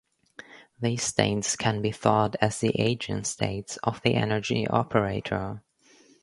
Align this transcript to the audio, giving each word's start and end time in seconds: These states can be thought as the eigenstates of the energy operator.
These 0.81 1.03
states 1.03 1.55
can 1.55 1.83
be 1.83 1.91
thought 1.91 2.35
as 2.41 2.57
the 2.57 2.71
eigenstates 2.73 3.77
of 3.83 4.01
the 4.01 4.15
energy 4.15 4.67
operator. 4.67 5.61